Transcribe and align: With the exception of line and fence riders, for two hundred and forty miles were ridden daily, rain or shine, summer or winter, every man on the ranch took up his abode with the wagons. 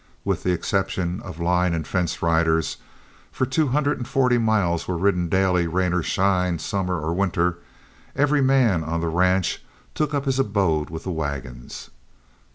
With 0.25 0.41
the 0.41 0.51
exception 0.51 1.19
of 1.21 1.39
line 1.39 1.75
and 1.75 1.85
fence 1.87 2.23
riders, 2.23 2.77
for 3.31 3.45
two 3.45 3.67
hundred 3.67 3.99
and 3.99 4.07
forty 4.07 4.39
miles 4.39 4.87
were 4.87 4.97
ridden 4.97 5.29
daily, 5.29 5.67
rain 5.67 5.93
or 5.93 6.01
shine, 6.01 6.57
summer 6.57 6.99
or 6.99 7.13
winter, 7.13 7.59
every 8.15 8.41
man 8.41 8.83
on 8.83 8.99
the 9.01 9.09
ranch 9.09 9.61
took 9.93 10.15
up 10.15 10.25
his 10.25 10.39
abode 10.39 10.89
with 10.89 11.03
the 11.03 11.11
wagons. 11.11 11.91